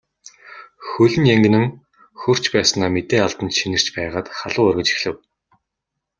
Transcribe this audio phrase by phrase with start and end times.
[0.91, 1.65] Хөл нь янгинан
[2.21, 5.15] хөрч байснаа мэдээ алдан чинэрч байгаад халуу оргиж эхлэв.